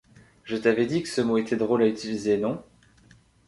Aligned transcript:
Je 0.45 0.57
t’avais 0.57 0.87
dit 0.87 1.03
que 1.03 1.09
ce 1.09 1.21
mot 1.21 1.37
était 1.37 1.57
drôle 1.57 1.83
à 1.83 1.87
utiliser, 1.87 2.39
non? 2.39 2.63